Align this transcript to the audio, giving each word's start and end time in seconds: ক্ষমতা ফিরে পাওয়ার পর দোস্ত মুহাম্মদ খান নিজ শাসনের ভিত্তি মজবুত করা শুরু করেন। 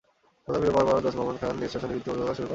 ক্ষমতা 0.43 0.59
ফিরে 0.61 0.73
পাওয়ার 0.75 0.87
পর 0.95 1.03
দোস্ত 1.05 1.17
মুহাম্মদ 1.19 1.37
খান 1.41 1.53
নিজ 1.61 1.69
শাসনের 1.73 1.93
ভিত্তি 1.95 2.07
মজবুত 2.11 2.23
করা 2.25 2.35
শুরু 2.37 2.45
করেন। 2.47 2.49